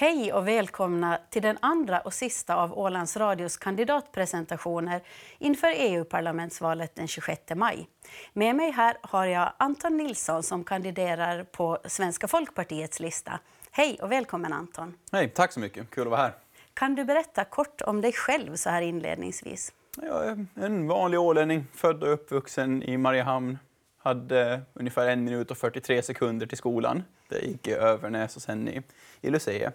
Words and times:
Hej 0.00 0.32
och 0.32 0.48
välkomna 0.48 1.18
till 1.30 1.42
den 1.42 1.58
andra 1.60 2.00
och 2.00 2.14
sista 2.14 2.54
av 2.54 2.78
Ålands 2.78 3.16
Radios 3.16 3.56
kandidatpresentationer 3.56 5.02
inför 5.38 5.72
EU-parlamentsvalet 5.76 6.94
den 6.94 7.08
26 7.08 7.42
maj. 7.54 7.88
Med 8.32 8.56
mig 8.56 8.70
här 8.70 8.96
har 9.02 9.26
jag 9.26 9.52
Anton 9.56 9.96
Nilsson 9.96 10.42
som 10.42 10.64
kandiderar 10.64 11.44
på 11.44 11.78
Svenska 11.84 12.28
folkpartiets 12.28 13.00
lista. 13.00 13.40
Hej 13.70 13.98
och 14.02 14.12
välkommen 14.12 14.52
Anton. 14.52 14.94
Hej, 15.12 15.28
tack 15.28 15.52
så 15.52 15.60
mycket. 15.60 15.90
Kul 15.90 16.02
att 16.02 16.10
vara 16.10 16.20
här. 16.20 16.32
Kan 16.74 16.94
du 16.94 17.04
berätta 17.04 17.44
kort 17.44 17.80
om 17.80 18.00
dig 18.00 18.12
själv 18.12 18.56
så 18.56 18.70
här 18.70 18.82
inledningsvis? 18.82 19.72
Jag 20.02 20.26
är 20.26 20.46
en 20.54 20.88
vanlig 20.88 21.20
ålänning, 21.20 21.66
född 21.74 22.02
och 22.02 22.12
uppvuxen 22.12 22.82
i 22.82 22.96
Mariehamn. 22.96 23.58
Hade 23.98 24.62
ungefär 24.74 25.08
en 25.08 25.24
minut 25.24 25.50
och 25.50 25.58
43 25.58 26.02
sekunder 26.02 26.46
till 26.46 26.58
skolan. 26.58 27.04
Det 27.28 27.38
gick 27.38 27.68
i 27.68 27.72
Övernäs 27.72 28.36
och 28.36 28.42
sen 28.42 28.68
i, 28.68 28.82
i 29.20 29.30
Lucia. 29.30 29.72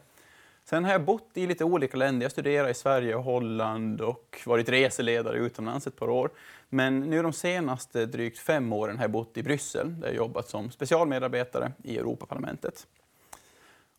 Sen 0.66 0.86
har 0.86 0.92
jag 0.92 1.06
bott 1.06 1.30
i 1.34 1.48
lite 1.48 1.64
olika 1.64 1.98
länder. 1.98 2.24
Jag 2.24 2.32
studerade 2.32 2.70
i 2.70 2.74
Sverige 2.74 3.16
och 3.16 3.24
Holland 3.24 4.02
och 4.02 4.42
varit 4.46 4.70
reseledare 4.70 5.38
utomlands 5.38 5.88
ett 5.88 5.96
par 5.96 6.10
år. 6.10 6.30
Men 6.70 7.00
nu 7.00 7.22
de 7.22 7.34
senaste 7.34 8.06
drygt 8.06 8.40
fem 8.40 8.74
åren 8.74 8.98
har 8.98 9.04
jag 9.04 9.12
bott 9.12 9.38
i 9.38 9.44
Bryssel 9.44 10.00
där 10.00 10.08
jag 10.08 10.16
jobbat 10.16 10.50
som 10.50 10.72
specialmedarbetare 10.72 11.72
i 11.84 11.98
Europaparlamentet. 11.98 12.88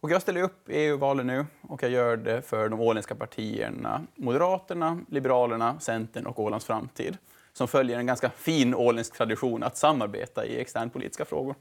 Och 0.00 0.10
jag 0.10 0.22
ställer 0.22 0.42
upp 0.42 0.68
e 0.68 0.72
i 0.72 0.86
EU-valet 0.86 1.26
nu 1.26 1.46
och 1.60 1.82
jag 1.82 1.90
gör 1.90 2.16
det 2.16 2.42
för 2.42 2.68
de 2.68 2.80
åländska 2.80 3.14
partierna 3.14 4.06
Moderaterna, 4.14 5.00
Liberalerna, 5.08 5.80
Centern 5.80 6.26
och 6.26 6.38
Ålands 6.38 6.66
framtid 6.66 7.18
som 7.52 7.68
följer 7.68 7.98
en 7.98 8.06
ganska 8.06 8.30
fin 8.30 8.74
åländsk 8.74 9.16
tradition 9.16 9.62
att 9.62 9.76
samarbeta 9.76 10.46
i 10.46 10.60
externpolitiska 10.60 11.24
frågor. 11.24 11.54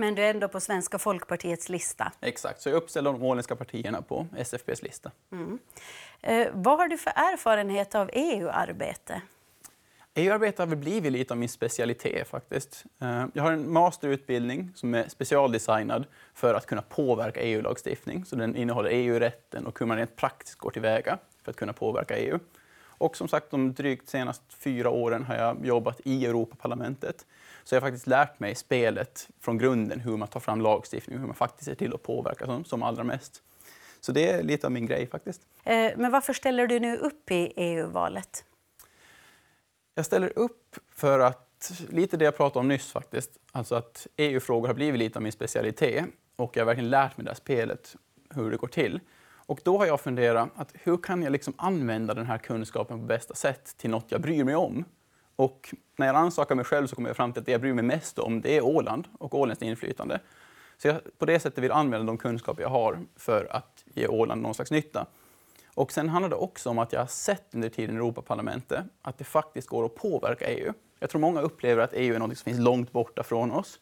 Men 0.00 0.14
du 0.14 0.22
är 0.22 0.30
ändå 0.30 0.48
på 0.48 0.60
Svenska 0.60 0.98
folkpartiets 0.98 1.68
lista. 1.68 2.12
Exakt, 2.20 2.60
så 2.60 2.68
jag 2.68 2.76
uppställer 2.76 3.12
de 3.12 3.22
åländska 3.22 3.56
partierna 3.56 4.02
på 4.02 4.26
SFPs 4.36 4.82
lista. 4.82 5.10
Mm. 5.32 5.58
Eh, 6.20 6.48
vad 6.52 6.78
har 6.78 6.88
du 6.88 6.98
för 6.98 7.10
erfarenhet 7.10 7.94
av 7.94 8.10
EU-arbete? 8.12 9.20
EU-arbete 10.14 10.62
har 10.62 10.66
väl 10.66 10.78
blivit 10.78 11.12
lite 11.12 11.34
av 11.34 11.38
min 11.38 11.48
specialitet 11.48 12.28
faktiskt. 12.28 12.84
Eh, 13.00 13.26
jag 13.34 13.42
har 13.42 13.52
en 13.52 13.72
masterutbildning 13.72 14.72
som 14.74 14.94
är 14.94 15.08
specialdesignad 15.08 16.04
för 16.34 16.54
att 16.54 16.66
kunna 16.66 16.82
påverka 16.82 17.40
EU-lagstiftning. 17.40 18.24
Så 18.24 18.36
den 18.36 18.56
innehåller 18.56 18.90
EU-rätten 18.90 19.66
och 19.66 19.78
hur 19.78 19.86
man 19.86 19.96
rent 19.96 20.16
praktiskt 20.16 20.58
går 20.58 20.70
tillväga 20.70 21.18
för 21.44 21.50
att 21.50 21.56
kunna 21.56 21.72
påverka 21.72 22.16
EU. 22.16 22.38
Och 23.00 23.16
som 23.16 23.28
sagt, 23.28 23.50
de 23.50 23.74
drygt 23.74 24.08
senaste 24.08 24.56
fyra 24.56 24.90
åren 24.90 25.24
har 25.24 25.34
jag 25.34 25.66
jobbat 25.66 26.00
i 26.04 26.26
Europaparlamentet. 26.26 27.26
Så 27.64 27.74
jag 27.74 27.80
har 27.80 27.88
faktiskt 27.88 28.06
lärt 28.06 28.40
mig 28.40 28.54
spelet 28.54 29.28
från 29.40 29.58
grunden, 29.58 30.00
hur 30.00 30.16
man 30.16 30.28
tar 30.28 30.40
fram 30.40 30.60
lagstiftning, 30.60 31.18
hur 31.18 31.26
man 31.26 31.34
faktiskt 31.34 31.64
ser 31.64 31.74
till 31.74 31.94
att 31.94 32.02
påverka 32.02 32.46
som, 32.46 32.64
som 32.64 32.82
allra 32.82 33.04
mest. 33.04 33.42
Så 34.00 34.12
det 34.12 34.30
är 34.30 34.42
lite 34.42 34.66
av 34.66 34.72
min 34.72 34.86
grej 34.86 35.06
faktiskt. 35.06 35.40
Eh, 35.64 35.92
men 35.96 36.10
varför 36.10 36.32
ställer 36.32 36.66
du 36.66 36.80
nu 36.80 36.96
upp 36.96 37.30
i 37.30 37.52
EU-valet? 37.56 38.44
Jag 39.94 40.06
ställer 40.06 40.38
upp 40.38 40.76
för 40.94 41.20
att, 41.20 41.72
lite 41.88 42.16
det 42.16 42.24
jag 42.24 42.36
pratade 42.36 42.60
om 42.60 42.68
nyss 42.68 42.92
faktiskt, 42.92 43.30
alltså 43.52 43.74
att 43.74 44.06
EU-frågor 44.16 44.68
har 44.68 44.74
blivit 44.74 44.98
lite 44.98 45.18
av 45.18 45.22
min 45.22 45.32
specialitet 45.32 46.04
och 46.36 46.56
jag 46.56 46.60
har 46.60 46.66
verkligen 46.66 46.90
lärt 46.90 47.16
mig 47.16 47.24
det 47.24 47.30
här 47.30 47.36
spelet, 47.36 47.96
hur 48.34 48.50
det 48.50 48.56
går 48.56 48.68
till. 48.68 49.00
Och 49.50 49.60
då 49.64 49.78
har 49.78 49.86
jag 49.86 50.00
funderat, 50.00 50.48
att 50.56 50.74
hur 50.74 50.96
kan 50.96 51.22
jag 51.22 51.32
liksom 51.32 51.54
använda 51.56 52.14
den 52.14 52.26
här 52.26 52.38
kunskapen 52.38 53.00
på 53.00 53.06
bästa 53.06 53.34
sätt 53.34 53.76
till 53.76 53.90
något 53.90 54.04
jag 54.08 54.20
bryr 54.20 54.44
mig 54.44 54.56
om? 54.56 54.84
Och 55.36 55.74
när 55.96 56.06
jag 56.06 56.14
rannsakar 56.14 56.54
mig 56.54 56.64
själv 56.64 56.86
så 56.86 56.96
kommer 56.96 57.08
jag 57.08 57.16
fram 57.16 57.32
till 57.32 57.40
att 57.40 57.46
det 57.46 57.52
jag 57.52 57.60
bryr 57.60 57.72
mig 57.72 57.84
mest 57.84 58.18
om 58.18 58.40
det 58.40 58.56
är 58.56 58.64
Åland 58.64 59.08
och 59.18 59.34
Ålands 59.34 59.62
inflytande. 59.62 60.20
Så 60.78 60.88
jag 60.88 61.18
på 61.18 61.26
det 61.26 61.40
sättet 61.40 61.64
vill 61.64 61.72
använda 61.72 62.06
de 62.06 62.18
kunskaper 62.18 62.62
jag 62.62 62.68
har 62.68 62.98
för 63.16 63.48
att 63.50 63.84
ge 63.94 64.06
Åland 64.06 64.42
någon 64.42 64.54
slags 64.54 64.70
nytta. 64.70 65.06
Och 65.74 65.92
sen 65.92 66.08
handlar 66.08 66.28
det 66.28 66.36
också 66.36 66.70
om 66.70 66.78
att 66.78 66.92
jag 66.92 67.00
har 67.00 67.06
sett 67.06 67.54
under 67.54 67.68
tiden 67.68 67.94
i 67.94 67.98
Europaparlamentet 67.98 68.84
att 69.02 69.18
det 69.18 69.24
faktiskt 69.24 69.68
går 69.68 69.84
att 69.84 69.94
påverka 69.94 70.48
EU. 70.48 70.72
Jag 70.98 71.10
tror 71.10 71.20
många 71.20 71.40
upplever 71.40 71.82
att 71.82 71.92
EU 71.92 72.14
är 72.14 72.18
något 72.18 72.38
som 72.38 72.44
finns 72.44 72.60
långt 72.60 72.92
borta 72.92 73.22
från 73.22 73.50
oss, 73.50 73.80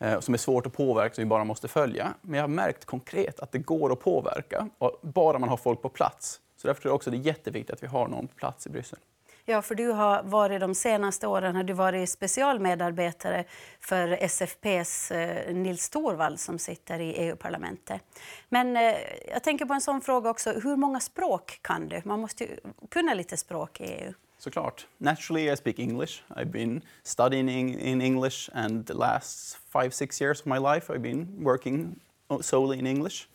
Eh, 0.00 0.20
som 0.20 0.34
är 0.34 0.38
svårt 0.38 0.66
att 0.66 0.72
påverka, 0.72 1.14
som 1.14 1.24
vi 1.24 1.28
bara 1.28 1.44
måste 1.44 1.68
följa. 1.68 2.14
Men 2.22 2.34
jag 2.34 2.42
har 2.42 2.48
märkt 2.48 2.84
konkret 2.84 3.40
att 3.40 3.52
det 3.52 3.58
går 3.58 3.92
att 3.92 4.00
påverka, 4.00 4.68
bara 5.02 5.38
man 5.38 5.48
har 5.48 5.56
folk 5.56 5.82
på 5.82 5.88
plats. 5.88 6.40
Så 6.56 6.66
därför 6.66 6.82
tror 6.82 6.90
jag 6.90 6.96
också 6.96 7.10
att 7.10 7.16
det 7.16 7.18
är 7.18 7.26
jätteviktigt 7.26 7.74
att 7.74 7.82
vi 7.82 7.86
har 7.86 8.08
någon 8.08 8.28
på 8.28 8.34
plats 8.34 8.66
i 8.66 8.70
Bryssel. 8.70 8.98
Ja, 9.44 9.62
för 9.62 9.74
du 9.74 9.88
har 9.88 10.22
varit 10.22 10.60
de 10.60 10.74
senaste 10.74 11.26
åren 11.26 11.56
har 11.56 11.62
du 11.62 11.72
varit 11.72 12.10
specialmedarbetare 12.10 13.44
för 13.80 14.08
SFPs 14.08 15.10
eh, 15.10 15.54
Nils 15.54 15.90
Torvald 15.90 16.40
som 16.40 16.58
sitter 16.58 17.00
i 17.00 17.12
EU-parlamentet. 17.12 18.02
Men 18.48 18.76
eh, 18.76 18.94
jag 19.32 19.42
tänker 19.42 19.64
på 19.64 19.74
en 19.74 19.80
sån 19.80 20.00
fråga 20.00 20.30
också. 20.30 20.52
Hur 20.52 20.76
många 20.76 21.00
språk 21.00 21.58
kan 21.62 21.88
du? 21.88 22.02
Man 22.04 22.20
måste 22.20 22.44
ju 22.44 22.50
kunna 22.90 23.14
lite 23.14 23.36
språk 23.36 23.80
i 23.80 23.84
EU. 23.84 24.12
Såklart. 24.38 24.86
Naturally 24.98 25.52
I 25.52 25.56
speak 25.56 25.78
English. 25.78 26.22
I've 26.36 26.50
been 26.50 26.82
studying 27.04 27.80
in 27.80 28.00
English 28.00 28.50
and 28.54 28.86
the 28.86 28.94
last 28.94 29.58
five, 29.72 29.90
six 29.90 30.20
years 30.20 30.40
of 30.40 30.46
my 30.46 30.58
life 30.58 30.94
I've 30.94 31.02
been 31.02 31.44
working 31.44 32.00
solely 32.40 32.78
in 32.78 32.86
English. 32.86 33.26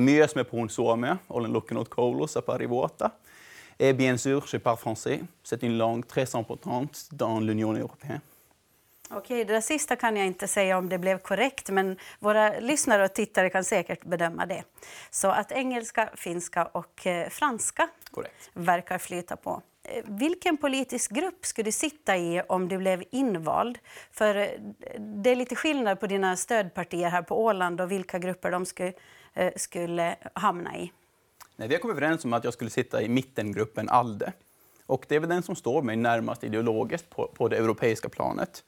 Myös 0.00 0.34
me 0.34 0.44
puhun 0.44 0.70
suomea. 0.70 1.16
Olen 1.28 1.52
lukenut 1.52 1.88
koulussa 1.88 2.42
pari 2.42 2.68
vuotta. 2.68 3.10
Et 3.80 3.96
bien 3.96 4.18
sûr, 4.18 4.46
je 4.52 4.58
parle 4.58 4.78
français. 4.78 5.20
C'est 5.42 5.62
une 5.62 5.78
langue 5.78 6.06
très 6.06 6.34
importante 6.34 7.08
dans 7.18 7.40
l'Union 7.46 7.76
européenne. 7.76 8.20
Okej, 9.10 9.44
det 9.44 9.52
där 9.52 9.60
sista 9.60 9.96
kan 9.96 10.16
jag 10.16 10.26
inte 10.26 10.48
säga 10.48 10.78
om 10.78 10.88
det 10.88 10.98
blev 10.98 11.18
korrekt, 11.18 11.70
men 11.70 11.96
våra 12.18 12.60
lyssnare 12.60 13.04
och 13.04 13.14
tittare 13.14 13.50
kan 13.50 13.64
säkert 13.64 14.04
bedöma 14.04 14.46
det. 14.46 14.64
Så 15.10 15.28
att 15.28 15.52
engelska, 15.52 16.10
finska 16.14 16.64
och 16.64 17.06
eh, 17.06 17.28
franska 17.28 17.88
korrekt. 18.10 18.50
verkar 18.54 18.98
flyta 18.98 19.36
på. 19.36 19.62
Vilken 20.04 20.56
politisk 20.56 21.10
grupp 21.10 21.46
skulle 21.46 21.64
du 21.64 21.72
sitta 21.72 22.16
i 22.16 22.42
om 22.48 22.68
du 22.68 22.78
blev 22.78 23.04
invald? 23.10 23.78
För 24.10 24.34
eh, 24.34 24.48
det 24.98 25.30
är 25.30 25.36
lite 25.36 25.56
skillnad 25.56 26.00
på 26.00 26.06
dina 26.06 26.36
stödpartier 26.36 27.08
här 27.08 27.22
på 27.22 27.44
Åland 27.44 27.80
och 27.80 27.90
vilka 27.90 28.18
grupper 28.18 28.50
de 28.50 28.66
skulle, 28.66 28.92
eh, 29.34 29.52
skulle 29.56 30.16
hamna 30.34 30.76
i. 30.76 30.92
Nej, 31.56 31.68
vi 31.68 31.74
har 31.74 31.80
kommit 31.80 31.96
överens 31.96 32.24
om 32.24 32.32
att 32.32 32.44
jag 32.44 32.52
skulle 32.52 32.70
sitta 32.70 33.02
i 33.02 33.08
mittengruppen 33.08 33.88
ALDE. 33.88 34.32
Och 34.86 35.04
det 35.08 35.16
är 35.16 35.20
väl 35.20 35.28
den 35.28 35.42
som 35.42 35.56
står 35.56 35.82
mig 35.82 35.96
närmast 35.96 36.44
ideologiskt 36.44 37.10
på, 37.10 37.30
på 37.34 37.48
det 37.48 37.56
europeiska 37.56 38.08
planet. 38.08 38.64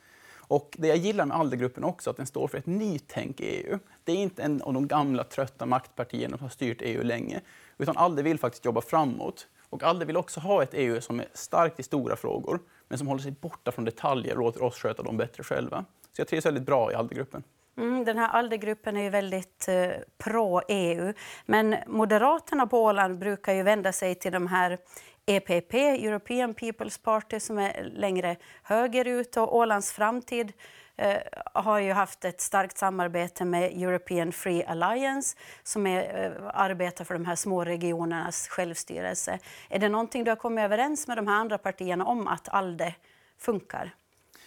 Och 0.53 0.77
det 0.78 0.89
jag 0.89 0.97
gillar 0.97 1.27
med 1.27 1.37
ALDE-gruppen 1.37 1.84
också, 1.84 2.11
att 2.11 2.17
den 2.17 2.27
står 2.27 2.49
för 2.49 2.59
ett 2.59 2.67
nytänk 2.67 3.41
i 3.41 3.45
EU. 3.45 3.78
Det 4.05 4.12
är 4.12 4.17
inte 4.17 4.43
en 4.43 4.62
av 4.62 4.75
de 4.75 4.89
gamla 4.89 5.25
trötta 5.25 5.67
maktpartierna 5.67 6.37
som 6.37 6.45
har 6.45 6.51
styrt 6.51 6.78
EU 6.81 7.03
länge, 7.03 7.41
utan 7.78 7.97
ALDE 7.97 8.22
vill 8.22 8.39
faktiskt 8.39 8.65
jobba 8.65 8.81
framåt. 8.81 9.47
Och 9.72 9.83
ALDE 9.83 10.05
vill 10.05 10.16
också 10.16 10.41
ha 10.41 10.62
ett 10.62 10.71
EU 10.72 11.00
som 11.00 11.21
är 11.21 11.27
starkt 11.33 11.81
i 11.81 11.83
stora 11.83 12.16
frågor, 12.16 12.60
men 12.88 12.99
som 12.99 13.06
håller 13.06 13.22
sig 13.22 13.33
borta 13.33 13.72
från 13.72 13.84
detaljer 13.84 14.34
och 14.34 14.43
låter 14.43 14.62
oss 14.62 14.78
sköta 14.78 15.03
dem 15.03 15.16
bättre 15.16 15.43
själva. 15.43 15.84
Så 16.12 16.21
jag 16.21 16.28
trivs 16.28 16.47
väldigt 16.47 16.62
bra 16.62 16.93
i 16.93 16.94
ALDE-gruppen. 16.94 17.43
Mm, 17.77 18.05
den 18.05 18.19
här 18.19 18.28
ALDE-gruppen 18.28 18.97
är 18.97 19.03
ju 19.03 19.10
väldigt 19.10 19.69
eh, 19.69 19.91
pro-EU. 20.19 21.12
Men 21.47 21.77
Moderaterna 21.87 22.66
på 22.66 22.83
Åland 22.83 23.19
brukar 23.19 23.53
ju 23.53 23.62
vända 23.62 23.93
sig 23.93 24.15
till 24.15 24.33
de 24.33 24.47
här 24.47 24.78
EPP, 25.27 25.75
European 25.75 26.54
People's 26.54 27.03
Party, 27.04 27.41
som 27.41 27.59
är 27.59 27.91
längre 27.94 28.37
högerut. 28.62 29.37
Och 29.37 29.56
Ålands 29.56 29.93
framtid 29.93 30.53
eh, 30.97 31.16
har 31.54 31.78
ju 31.78 31.92
haft 31.92 32.25
ett 32.25 32.41
starkt 32.41 32.78
samarbete 32.78 33.44
med 33.44 33.82
European 33.82 34.32
Free 34.32 34.64
Alliance 34.64 35.36
som 35.62 35.86
är, 35.86 36.25
eh, 36.25 36.50
arbetar 36.54 37.04
för 37.04 37.14
de 37.14 37.25
här 37.25 37.36
små 37.36 37.64
regionernas 37.64 38.48
självstyrelse. 38.48 39.38
Är 39.69 39.78
det 39.78 39.88
någonting 39.88 40.25
du 40.25 40.30
har 40.30 40.36
kommit 40.36 40.64
överens 40.64 41.08
med 41.08 41.19
de 41.19 41.26
här 41.26 41.34
andra 41.34 41.58
partierna 41.58 42.04
om 42.04 42.28
att 42.28 42.48
ALDE 42.48 42.94
funkar? 43.38 43.94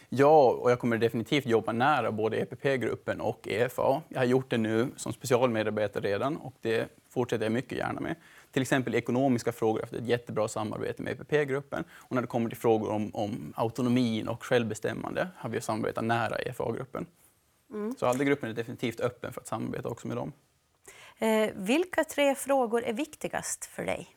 Ja, 0.10 0.52
och 0.52 0.72
jag 0.72 0.80
kommer 0.80 0.98
definitivt 0.98 1.46
jobba 1.46 1.72
nära 1.72 2.12
både 2.12 2.38
EPP-gruppen 2.38 3.22
och 3.22 3.48
EFA. 3.48 4.02
Jag 4.10 4.20
har 4.20 4.26
gjort 4.26 4.50
det 4.50 4.58
nu 4.58 4.88
som 4.96 5.14
specialmedarbetare 5.14 6.08
redan 6.08 6.38
och 6.38 6.54
det 6.62 6.90
fortsätter 7.10 7.46
jag 7.46 7.52
mycket 7.52 7.78
gärna 7.78 8.00
med. 8.00 8.16
Till 8.56 8.62
exempel 8.62 8.96
ekonomiska 8.96 9.52
frågor 9.52 9.84
efter 9.84 9.98
ett 9.98 10.08
jättebra 10.08 10.48
samarbete 10.48 11.04
med 11.04 11.22
EPP-gruppen. 11.22 11.84
Och 11.92 12.16
när 12.16 12.22
det 12.22 12.28
kommer 12.28 12.50
till 12.50 12.58
frågor 12.58 12.92
om, 12.92 13.16
om 13.16 13.54
autonomin 13.56 14.28
och 14.28 14.44
självbestämmande 14.44 15.28
har 15.36 15.50
vi 15.50 15.62
samarbetat 15.62 16.04
nära 16.04 16.36
EFA-gruppen. 16.36 17.06
Mm. 17.74 17.96
Så 18.00 18.06
ALDE-gruppen 18.06 18.50
är 18.50 18.54
definitivt 18.54 19.00
öppen 19.00 19.34
för 19.34 19.42
att 19.42 19.48
samarbeta 19.48 19.90
också 19.90 20.08
med 20.08 20.18
dem. 20.18 20.32
Eh, 21.18 21.50
vilka 21.56 22.04
tre 22.04 22.36
frågor 22.36 22.84
är 22.84 22.94
viktigast 22.94 23.66
för 23.66 23.86
dig? 23.86 24.08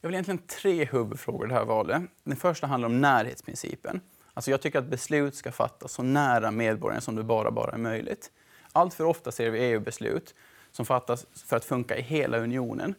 Jag 0.00 0.08
vill 0.08 0.14
egentligen 0.14 0.42
tre 0.46 0.84
huvudfrågor 0.84 1.46
i 1.46 1.48
det 1.48 1.54
här 1.54 1.64
valet. 1.64 2.02
Den 2.24 2.36
första 2.36 2.66
handlar 2.66 2.88
om 2.88 3.00
närhetsprincipen. 3.00 4.00
Alltså 4.34 4.50
jag 4.50 4.62
tycker 4.62 4.78
att 4.78 4.86
beslut 4.86 5.34
ska 5.34 5.52
fattas 5.52 5.92
så 5.92 6.02
nära 6.02 6.50
medborgaren 6.50 7.02
som 7.02 7.16
det 7.16 7.24
bara, 7.24 7.50
bara 7.50 7.72
är 7.72 7.78
möjligt. 7.78 8.30
Allt 8.72 8.94
för 8.94 9.04
ofta 9.04 9.32
ser 9.32 9.50
vi 9.50 9.58
EU-beslut 9.58 10.34
som 10.70 10.86
fattas 10.86 11.26
för 11.46 11.56
att 11.56 11.64
funka 11.64 11.96
i 11.96 12.02
hela 12.02 12.38
unionen. 12.38 12.94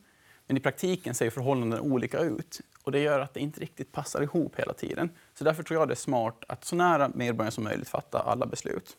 Men 0.48 0.58
i 0.58 0.60
praktiken 0.60 1.16
ser 1.16 1.30
förhållandena 1.30 1.82
olika 1.82 2.20
ut 2.20 2.62
och 2.84 2.92
det 2.92 3.00
gör 3.00 3.20
att 3.20 3.34
det 3.34 3.40
inte 3.40 3.60
riktigt 3.60 3.92
passar 3.92 4.22
ihop 4.22 4.60
hela 4.60 4.74
tiden. 4.74 5.10
Så 5.34 5.44
därför 5.44 5.64
tror 5.64 5.80
jag 5.80 5.88
det 5.88 5.94
är 5.94 5.96
smart 5.96 6.44
att 6.48 6.66
så 6.66 6.76
nära 6.76 7.12
medborgaren 7.14 7.52
som 7.52 7.64
möjligt 7.64 7.90
fatta 7.90 8.20
alla 8.20 8.46
beslut. 8.46 8.98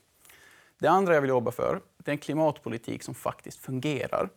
Det 0.78 0.88
andra 0.88 1.14
jag 1.14 1.20
vill 1.20 1.28
jobba 1.28 1.50
för 1.50 1.80
det 1.96 2.10
är 2.10 2.12
en 2.12 2.18
klimatpolitik 2.18 3.02
som 3.02 3.14
faktiskt 3.14 3.58
fungerar. 3.58 4.28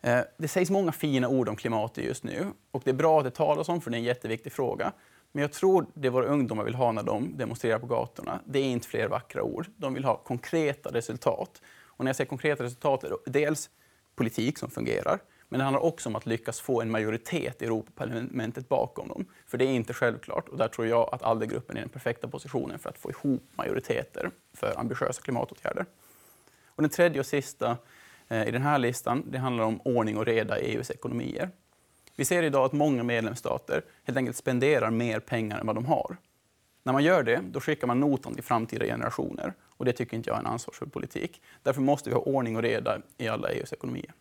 Eh, 0.00 0.20
det 0.36 0.48
sägs 0.48 0.70
många 0.70 0.92
fina 0.92 1.28
ord 1.28 1.48
om 1.48 1.56
klimatet 1.56 2.04
just 2.04 2.24
nu 2.24 2.46
och 2.70 2.82
det 2.84 2.90
är 2.90 2.94
bra 2.94 3.18
att 3.18 3.24
det 3.24 3.30
talas 3.30 3.68
om 3.68 3.80
för 3.80 3.90
det 3.90 3.96
är 3.96 3.98
en 3.98 4.04
jätteviktig 4.04 4.52
fråga. 4.52 4.92
Men 5.32 5.42
jag 5.42 5.52
tror 5.52 5.86
det 5.94 6.08
våra 6.08 6.26
ungdomar 6.26 6.64
vill 6.64 6.74
ha 6.74 6.92
när 6.92 7.02
de 7.02 7.36
demonstrerar 7.36 7.78
på 7.78 7.86
gatorna, 7.86 8.40
det 8.44 8.58
är 8.58 8.64
inte 8.64 8.88
fler 8.88 9.08
vackra 9.08 9.42
ord. 9.42 9.66
De 9.76 9.94
vill 9.94 10.04
ha 10.04 10.16
konkreta 10.16 10.90
resultat. 10.92 11.62
Och 11.84 12.04
när 12.04 12.08
jag 12.08 12.16
säger 12.16 12.28
konkreta 12.28 12.64
resultat, 12.64 13.04
är 13.04 13.08
det 13.08 13.30
dels 13.30 13.70
politik 14.14 14.58
som 14.58 14.70
fungerar, 14.70 15.18
men 15.50 15.58
det 15.58 15.64
handlar 15.64 15.80
också 15.80 16.08
om 16.08 16.16
att 16.16 16.26
lyckas 16.26 16.60
få 16.60 16.80
en 16.80 16.90
majoritet 16.90 17.62
i 17.62 17.64
Europaparlamentet 17.64 18.68
bakom 18.68 19.08
dem. 19.08 19.24
För 19.46 19.58
det 19.58 19.64
är 19.64 19.72
inte 19.72 19.92
självklart 19.92 20.48
och 20.48 20.56
där 20.56 20.68
tror 20.68 20.86
jag 20.86 21.08
att 21.12 21.22
ALDE-gruppen 21.22 21.76
är 21.76 21.80
den 21.80 21.88
perfekta 21.88 22.28
positionen 22.28 22.78
för 22.78 22.88
att 22.88 22.98
få 22.98 23.10
ihop 23.10 23.42
majoriteter 23.54 24.30
för 24.54 24.74
ambitiösa 24.78 25.22
klimatåtgärder. 25.22 25.86
Och 26.66 26.82
den 26.82 26.90
tredje 26.90 27.20
och 27.20 27.26
sista 27.26 27.76
eh, 28.28 28.48
i 28.48 28.50
den 28.50 28.62
här 28.62 28.78
listan, 28.78 29.22
det 29.30 29.38
handlar 29.38 29.64
om 29.64 29.80
ordning 29.84 30.16
och 30.16 30.26
reda 30.26 30.60
i 30.60 30.74
EUs 30.74 30.90
ekonomier. 30.90 31.50
Vi 32.16 32.24
ser 32.24 32.42
idag 32.42 32.64
att 32.64 32.72
många 32.72 33.02
medlemsstater 33.02 33.82
helt 34.04 34.16
enkelt 34.16 34.36
spenderar 34.36 34.90
mer 34.90 35.20
pengar 35.20 35.58
än 35.58 35.66
vad 35.66 35.74
de 35.74 35.84
har. 35.84 36.16
När 36.82 36.92
man 36.92 37.04
gör 37.04 37.22
det, 37.22 37.40
då 37.50 37.60
skickar 37.60 37.86
man 37.86 38.00
notan 38.00 38.34
till 38.34 38.44
framtida 38.44 38.84
generationer. 38.84 39.54
Och 39.76 39.84
det 39.84 39.92
tycker 39.92 40.16
inte 40.16 40.30
jag 40.30 40.36
är 40.36 40.40
en 40.40 40.46
ansvarsfull 40.46 40.90
politik. 40.90 41.42
Därför 41.62 41.80
måste 41.80 42.10
vi 42.10 42.14
ha 42.14 42.22
ordning 42.22 42.56
och 42.56 42.62
reda 42.62 42.98
i 43.18 43.28
alla 43.28 43.48
EUs 43.48 43.72
ekonomier. 43.72 44.12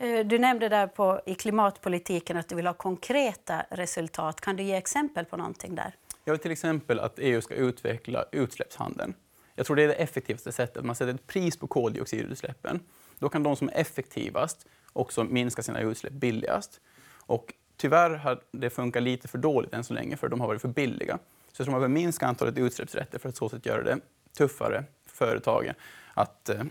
Eh, 0.00 0.26
du 0.26 0.38
nämnde 0.38 0.68
där 0.68 0.86
på, 0.86 1.20
i 1.26 1.34
klimatpolitiken 1.34 2.36
att 2.36 2.48
du 2.48 2.54
vill 2.54 2.66
ha 2.66 2.74
konkreta 2.74 3.66
resultat. 3.70 4.40
Kan 4.40 4.56
du 4.56 4.62
ge 4.62 4.74
exempel 4.74 5.24
på 5.24 5.36
någonting 5.36 5.74
där? 5.74 5.94
Jag 6.24 6.32
vill 6.32 6.40
till 6.40 6.50
exempel 6.50 7.00
att 7.00 7.18
EU 7.18 7.40
ska 7.42 7.54
utveckla 7.54 8.24
utsläppshandeln. 8.32 9.14
Jag 9.54 9.66
tror 9.66 9.76
det 9.76 9.82
är 9.82 9.88
det 9.88 9.94
effektivaste 9.94 10.52
sättet. 10.52 10.84
Man 10.84 10.94
sätter 10.94 11.14
ett 11.14 11.26
pris 11.26 11.56
på 11.56 11.66
koldioxidutsläppen. 11.66 12.80
Då 13.18 13.28
kan 13.28 13.42
de 13.42 13.56
som 13.56 13.68
är 13.68 13.72
effektivast 13.74 14.66
också 14.92 15.24
minska 15.24 15.62
sina 15.62 15.80
utsläpp 15.80 16.12
billigast. 16.12 16.80
Och 17.26 17.54
tyvärr 17.76 18.10
har 18.10 18.40
det 18.52 18.70
funkat 18.70 19.02
lite 19.02 19.28
för 19.28 19.38
dåligt 19.38 19.74
än 19.74 19.84
så 19.84 19.94
länge, 19.94 20.16
för 20.16 20.28
de 20.28 20.40
har 20.40 20.46
varit 20.46 20.60
för 20.60 20.68
billiga. 20.68 21.18
Så 21.52 21.60
jag 21.60 21.64
tror 21.64 21.72
man 21.72 21.80
behöver 21.80 21.94
minska 21.94 22.26
antalet 22.26 22.58
utsläppsrätter 22.58 23.18
för 23.18 23.28
att 23.28 23.36
så 23.36 23.48
sätt 23.48 23.66
göra 23.66 23.82
det 23.82 23.98
tuffare 24.38 24.84
för 25.06 25.26
företagen 25.26 25.74
att, 26.14 26.48
eh, 26.48 26.62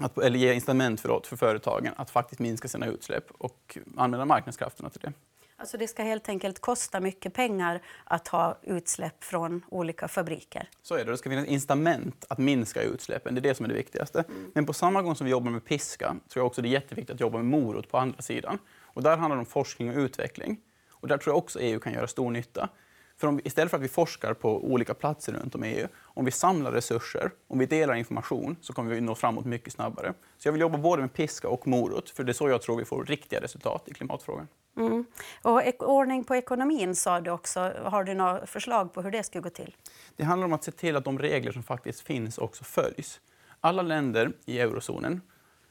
att, 0.00 0.18
eller 0.18 0.38
ge 0.38 0.54
incitament 0.54 1.00
förlåt, 1.00 1.26
för 1.26 1.36
företagen 1.36 1.92
att 1.96 2.10
faktiskt 2.10 2.40
minska 2.40 2.68
sina 2.68 2.86
utsläpp 2.86 3.30
och 3.38 3.78
använda 3.96 4.24
marknadskrafterna 4.24 4.90
till 4.90 5.00
det. 5.00 5.12
Alltså 5.56 5.76
det 5.76 5.88
ska 5.88 6.02
helt 6.02 6.28
enkelt 6.28 6.58
kosta 6.58 7.00
mycket 7.00 7.34
pengar 7.34 7.80
att 8.04 8.28
ha 8.28 8.58
utsläpp 8.62 9.24
från 9.24 9.64
olika 9.68 10.08
fabriker. 10.08 10.68
Så 10.82 10.94
är 10.94 11.04
det. 11.04 11.10
Det 11.10 11.16
ska 11.16 11.30
finnas 11.30 11.46
incitament 11.46 12.24
att 12.28 12.38
minska 12.38 12.82
utsläppen. 12.82 13.34
Det 13.34 13.38
är 13.38 13.42
det 13.42 13.54
som 13.54 13.64
är 13.64 13.68
det 13.68 13.74
viktigaste. 13.74 14.24
Mm. 14.28 14.50
Men 14.54 14.66
på 14.66 14.72
samma 14.72 15.02
gång 15.02 15.16
som 15.16 15.24
vi 15.24 15.30
jobbar 15.30 15.50
med 15.50 15.64
piska 15.64 16.06
tror 16.28 16.40
jag 16.40 16.46
också 16.46 16.62
det 16.62 16.68
är 16.68 16.70
jätteviktigt 16.70 17.14
att 17.14 17.20
jobba 17.20 17.38
med 17.38 17.46
morot 17.46 17.88
på 17.88 17.98
andra 17.98 18.22
sidan. 18.22 18.58
Och 18.80 19.02
där 19.02 19.16
handlar 19.16 19.36
det 19.36 19.40
om 19.40 19.46
forskning 19.46 19.90
och 19.90 19.96
utveckling. 19.96 20.60
Och 20.90 21.08
där 21.08 21.18
tror 21.18 21.32
jag 21.32 21.38
också 21.38 21.60
EU 21.60 21.80
kan 21.80 21.92
göra 21.92 22.06
stor 22.06 22.30
nytta. 22.30 22.68
För 23.16 23.26
om, 23.26 23.40
istället 23.44 23.70
för 23.70 23.76
att 23.76 23.82
vi 23.84 23.88
forskar 23.88 24.34
på 24.34 24.64
olika 24.64 24.94
platser 24.94 25.32
runt 25.32 25.54
om 25.54 25.64
i 25.64 25.68
EU, 25.68 25.86
om 26.02 26.24
vi 26.24 26.30
samlar 26.30 26.72
resurser, 26.72 27.30
om 27.46 27.58
vi 27.58 27.66
delar 27.66 27.94
information, 27.94 28.56
så 28.60 28.72
kommer 28.72 28.94
vi 28.94 29.00
nå 29.00 29.14
framåt 29.14 29.44
mycket 29.44 29.72
snabbare. 29.72 30.14
Så 30.38 30.48
jag 30.48 30.52
vill 30.52 30.60
jobba 30.60 30.78
både 30.78 31.02
med 31.02 31.12
piska 31.12 31.48
och 31.48 31.66
morot, 31.66 32.10
för 32.10 32.24
det 32.24 32.32
är 32.32 32.34
så 32.34 32.48
jag 32.48 32.62
tror 32.62 32.76
vi 32.76 32.84
får 32.84 33.04
riktiga 33.04 33.40
resultat 33.40 33.82
i 33.86 33.94
klimatfrågan. 33.94 34.48
Mm. 34.76 35.04
Och 35.42 35.82
ordning 35.82 36.24
på 36.24 36.36
ekonomin 36.36 36.94
sa 36.94 37.20
du 37.20 37.30
också. 37.30 37.72
Har 37.84 38.04
du 38.04 38.14
några 38.14 38.46
förslag 38.46 38.92
på 38.92 39.02
hur 39.02 39.10
det 39.10 39.22
ska 39.22 39.40
gå 39.40 39.50
till? 39.50 39.76
Det 40.16 40.24
handlar 40.24 40.46
om 40.46 40.52
att 40.52 40.64
se 40.64 40.72
till 40.72 40.96
att 40.96 41.04
de 41.04 41.18
regler 41.18 41.52
som 41.52 41.62
faktiskt 41.62 42.00
finns 42.00 42.38
också 42.38 42.64
följs. 42.64 43.20
Alla 43.60 43.82
länder 43.82 44.32
i 44.44 44.58
eurozonen 44.58 45.20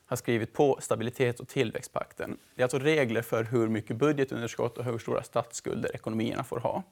har 0.05 0.17
skrivit 0.17 0.53
på 0.53 0.77
stabilitets 0.81 1.39
och 1.39 1.47
tillväxtpakten. 1.47 2.37
Det 2.55 2.61
är 2.61 2.63
alltså 2.63 2.79
regler 2.79 3.21
för 3.21 3.43
hur 3.43 3.67
mycket 3.67 3.97
budgetunderskott 3.97 4.77
och 4.77 4.85
hur 4.85 4.97
stora 4.97 5.23
statsskulder 5.23 5.95
ekonomierna 5.95 6.43
får 6.43 6.59
ha. 6.59 6.83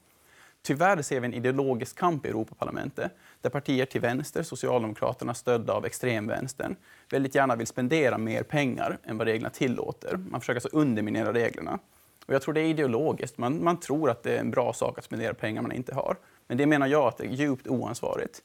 Tyvärr 0.63 1.01
ser 1.01 1.19
vi 1.19 1.25
en 1.25 1.33
ideologisk 1.33 1.97
kamp 1.97 2.25
i 2.25 2.29
Europaparlamentet 2.29 3.11
där 3.41 3.49
partier 3.49 3.85
till 3.85 4.01
vänster, 4.01 4.43
Socialdemokraterna 4.43 5.33
stödda 5.33 5.73
av 5.73 5.85
extremvänstern, 5.85 6.75
väldigt 7.09 7.35
gärna 7.35 7.55
vill 7.55 7.67
spendera 7.67 8.17
mer 8.17 8.43
pengar 8.43 8.97
än 9.03 9.17
vad 9.17 9.27
reglerna 9.27 9.49
tillåter. 9.49 10.17
Man 10.17 10.41
försöker 10.41 10.57
alltså 10.57 10.77
underminera 10.77 11.33
reglerna. 11.33 11.79
Och 12.25 12.33
jag 12.33 12.41
tror 12.41 12.53
det 12.53 12.61
är 12.61 12.65
ideologiskt. 12.65 13.37
Man, 13.37 13.63
man 13.63 13.79
tror 13.79 14.09
att 14.09 14.23
det 14.23 14.35
är 14.35 14.39
en 14.39 14.51
bra 14.51 14.73
sak 14.73 14.97
att 14.97 15.03
spendera 15.03 15.33
pengar 15.33 15.61
man 15.61 15.71
inte 15.71 15.95
har. 15.95 16.17
Men 16.47 16.57
det 16.57 16.65
menar 16.65 16.87
jag 16.87 17.07
att 17.07 17.17
det 17.17 17.25
är 17.25 17.31
djupt 17.31 17.67
oansvarigt. 17.67 18.41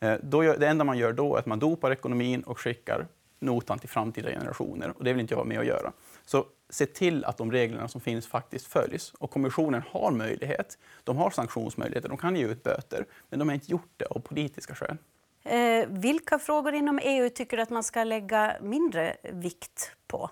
Eh, 0.00 0.14
då 0.22 0.44
gör, 0.44 0.58
det 0.58 0.68
enda 0.68 0.84
man 0.84 0.98
gör 0.98 1.12
då 1.12 1.34
är 1.34 1.38
att 1.38 1.46
man 1.46 1.58
dopar 1.58 1.90
ekonomin 1.90 2.42
och 2.42 2.58
skickar 2.58 3.06
notan 3.38 3.78
till 3.78 3.88
framtida 3.88 4.30
generationer. 4.30 4.92
Och 4.98 5.04
det 5.04 5.12
vill 5.12 5.20
inte 5.20 5.32
jag 5.34 5.38
vara 5.38 5.48
med 5.48 5.58
och 5.58 5.64
göra. 5.64 5.92
Så 6.26 6.46
se 6.70 6.86
till 6.86 7.24
att 7.24 7.38
de 7.38 7.52
reglerna 7.52 7.88
som 7.88 8.00
finns 8.00 8.26
faktiskt 8.26 8.66
följs. 8.66 9.12
Och 9.18 9.30
kommissionen 9.30 9.82
har 9.90 10.10
möjlighet. 10.10 10.78
De 11.04 11.16
har 11.16 11.30
sanktionsmöjligheter, 11.30 12.08
de 12.08 12.18
kan 12.18 12.36
ge 12.36 12.46
ut 12.46 12.62
böter. 12.62 13.06
Men 13.28 13.38
de 13.38 13.48
har 13.48 13.54
inte 13.54 13.70
gjort 13.70 13.90
det 13.96 14.04
av 14.04 14.20
politiska 14.20 14.74
skäl. 14.74 14.96
Eh, 15.44 15.88
vilka 15.88 16.38
frågor 16.38 16.74
inom 16.74 17.00
EU 17.02 17.30
tycker 17.30 17.56
du 17.56 17.62
att 17.62 17.70
man 17.70 17.84
ska 17.84 18.04
lägga 18.04 18.56
mindre 18.60 19.16
vikt 19.32 19.92
på? 20.06 20.30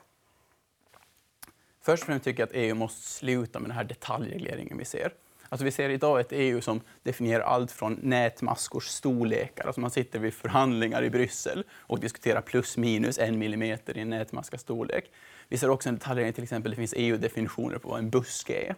Först 1.82 2.02
och 2.02 2.06
främst 2.06 2.24
tycker 2.24 2.42
jag 2.42 2.46
att 2.46 2.54
EU 2.54 2.74
måste 2.74 3.08
sluta 3.08 3.60
med 3.60 3.70
den 3.70 3.76
här 3.76 3.84
detaljregleringen 3.84 4.78
vi 4.78 4.84
ser. 4.84 5.12
Alltså 5.48 5.64
vi 5.64 5.70
ser 5.70 5.88
idag 5.88 6.20
ett 6.20 6.32
EU 6.32 6.60
som 6.60 6.80
definierar 7.02 7.44
allt 7.44 7.72
från 7.72 7.98
nätmaskors 8.02 8.86
storlekar. 8.86 9.66
Alltså 9.66 9.80
man 9.80 9.90
sitter 9.90 10.18
vid 10.18 10.34
förhandlingar 10.34 11.02
i 11.02 11.10
Bryssel 11.10 11.64
och 11.70 12.00
diskuterar 12.00 12.40
plus 12.40 12.76
minus 12.76 13.18
en 13.18 13.38
millimeter 13.38 13.98
i 13.98 14.00
en 14.00 14.10
nätmaskas 14.10 14.60
storlek. 14.60 15.10
Vi 15.48 15.58
ser 15.58 15.70
också 15.70 15.88
en 15.88 15.94
detaljreglering, 15.94 16.32
till 16.32 16.44
exempel 16.44 16.70
det 16.70 16.76
finns 16.76 16.94
EU-definitioner 16.96 17.78
på 17.78 17.88
vad 17.88 17.98
en 17.98 18.10
buske 18.10 18.66
är. 18.66 18.74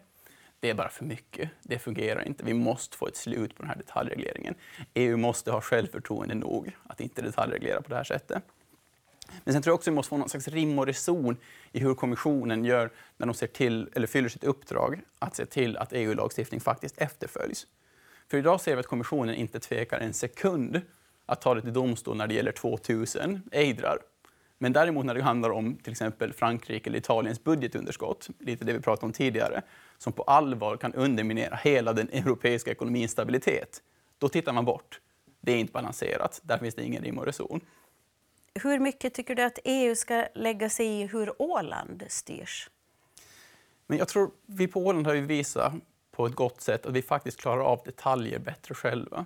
Det 0.61 0.71
är 0.71 0.75
bara 0.75 0.89
för 0.89 1.05
mycket. 1.05 1.51
Det 1.63 1.79
fungerar 1.79 2.27
inte. 2.27 2.45
Vi 2.45 2.55
måste 2.55 2.97
få 2.97 3.07
ett 3.07 3.17
slut 3.17 3.57
på 3.57 3.63
den 3.63 3.69
här 3.69 3.77
detaljregleringen. 3.77 4.55
EU 4.95 5.17
måste 5.17 5.53
ha 5.53 5.61
självförtroende 5.61 6.35
nog 6.35 6.77
att 6.87 7.01
inte 7.01 7.23
detaljreglera 7.23 7.83
på 7.83 7.89
det 7.89 7.97
här 7.97 8.05
sättet. 8.05 8.43
Men 9.45 9.55
sen 9.55 9.63
tror 9.63 9.71
jag 9.71 9.75
också 9.75 9.91
att 9.91 9.93
vi 9.93 9.97
måste 9.97 10.09
få 10.09 10.17
någon 10.17 10.29
slags 10.29 10.49
rim 10.49 10.79
och 10.79 10.87
reson 10.87 11.37
i 11.73 11.81
hur 11.81 11.95
kommissionen 11.95 12.65
gör 12.65 12.91
när 13.17 13.27
de 13.27 13.35
ser 13.35 13.47
till, 13.47 13.89
eller 13.95 14.07
fyller 14.07 14.29
sitt 14.29 14.45
uppdrag 14.45 15.01
att 15.19 15.37
se 15.37 15.47
till 15.47 15.77
att 15.77 15.93
EU-lagstiftning 15.93 16.61
faktiskt 16.61 16.99
efterföljs. 16.99 17.67
För 18.29 18.39
idag 18.39 18.61
ser 18.61 18.77
vi 18.77 18.81
att 18.81 18.87
kommissionen 18.87 19.35
inte 19.35 19.61
tvekar 19.61 19.99
en 19.99 20.13
sekund 20.15 20.81
att 21.27 21.41
ta 21.41 21.55
det 21.55 21.63
till 21.63 21.73
domstol 21.73 22.17
när 22.17 22.27
det 22.27 22.35
gäller 22.35 22.53
2000 22.53 23.43
ejdrar. 23.53 23.99
Men 24.59 24.73
däremot 24.73 25.07
när 25.07 25.15
det 25.15 25.23
handlar 25.23 25.51
om 25.51 25.77
till 25.77 25.91
exempel 25.91 26.33
Frankrike 26.33 26.91
eller 26.91 26.99
Italiens 26.99 27.45
budgetunderskott, 27.45 28.29
lite 28.39 28.65
det 28.65 28.73
vi 28.73 28.81
pratade 28.81 29.07
om 29.07 29.13
tidigare, 29.13 29.63
som 29.99 30.13
på 30.13 30.23
allvar 30.23 30.77
kan 30.77 30.95
underminera 30.95 31.57
hela 31.57 31.93
den 31.93 32.09
europeiska 32.09 32.71
ekonomins 32.71 33.13
stabilitet, 33.13 33.83
då 34.19 34.29
tittar 34.29 34.53
man 34.53 34.65
bort. 34.65 35.01
Det 35.41 35.53
är 35.53 35.57
inte 35.57 35.73
balanserat, 35.73 36.41
där 36.45 36.59
finns 36.59 36.75
det 36.75 36.85
ingen 36.85 37.03
rim 37.03 37.19
och 37.19 37.27
reson. 37.27 37.61
Hur 38.55 38.79
mycket 38.79 39.15
tycker 39.15 39.35
du 39.35 39.43
att 39.43 39.59
EU 39.65 39.95
ska 39.97 40.27
lägga 40.35 40.71
sig 40.71 40.87
i 40.87 41.07
hur 41.07 41.43
Åland 41.43 42.05
styrs? 42.09 42.71
Men 43.87 43.99
jag 43.99 44.09
tror 44.09 44.31
vi 44.47 44.69
på 44.69 44.81
Åland 44.81 45.07
har 45.07 45.15
visat 45.15 45.73
på 46.11 46.27
ett 46.27 46.35
gott 46.35 46.61
sätt 46.61 46.87
att 46.87 46.93
vi 46.93 47.03
faktiskt 47.03 47.41
klarar 47.41 47.63
av 47.63 47.81
detaljer 47.85 48.39
bättre 48.39 48.75
själva. 48.75 49.25